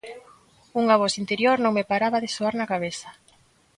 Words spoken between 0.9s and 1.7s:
voz interior